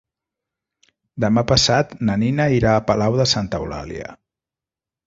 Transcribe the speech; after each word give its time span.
Demà 1.25 1.43
passat 1.53 1.93
na 2.09 2.17
Nina 2.25 2.49
irà 2.57 2.75
a 2.79 2.83
Palau 2.89 3.21
de 3.23 3.31
Santa 3.35 3.63
Eulàlia. 3.67 4.15